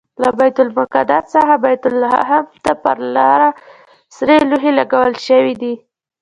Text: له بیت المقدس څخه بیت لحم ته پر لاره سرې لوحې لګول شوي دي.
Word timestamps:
له 0.21 0.29
بیت 0.39 0.57
المقدس 0.65 1.23
څخه 1.33 1.55
بیت 1.63 1.83
لحم 2.01 2.45
ته 2.63 2.71
پر 2.83 2.97
لاره 3.15 3.49
سرې 4.15 4.37
لوحې 4.49 4.71
لګول 4.79 5.11
شوي 5.27 5.53
دي. 5.61 5.73